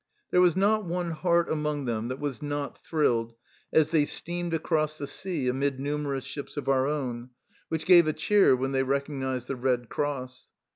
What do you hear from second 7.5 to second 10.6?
which gave a cheer when they recognized the Red Cross.